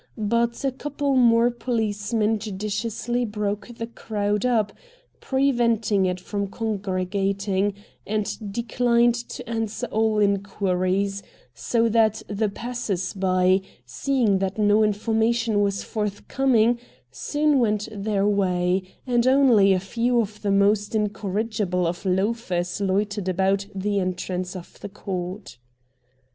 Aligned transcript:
But 0.17 0.65
a 0.65 0.71
couple 0.71 1.15
more 1.15 1.51
policemen 1.51 2.39
judiciously 2.39 3.23
broke 3.23 3.67
the 3.77 3.85
crowd 3.85 4.47
up, 4.47 4.73
preventing 5.19 6.07
it 6.07 6.19
from 6.19 6.47
congregating, 6.47 7.75
and 8.07 8.51
declined 8.51 9.13
to 9.13 9.47
answer 9.47 9.85
all 9.91 10.17
inquiries, 10.17 11.21
so 11.53 11.87
that 11.87 12.23
the 12.27 12.49
passers 12.49 13.13
by, 13.13 13.61
seeing 13.85 14.39
that 14.39 14.57
no 14.57 14.83
information 14.83 15.61
was 15.61 15.83
forthcoming, 15.83 16.79
soon 17.11 17.59
went 17.59 17.87
their 17.91 18.25
way, 18.25 18.81
and 19.05 19.27
only 19.27 19.71
a 19.71 19.79
few 19.79 20.19
of 20.19 20.41
the 20.41 20.49
most 20.49 20.95
incorrigible 20.95 21.85
of 21.85 22.03
loafers 22.05 22.81
loitered 22.81 23.29
about 23.29 23.67
the 23.75 23.99
entrance 23.99 24.53
to 24.53 24.81
the 24.81 24.89
court. 24.89 25.59